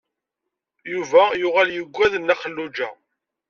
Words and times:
Yuba 0.91 1.23
yuɣal 1.41 1.69
yugad 1.73 2.13
Nna 2.17 2.35
Xelluǧa. 2.41 2.89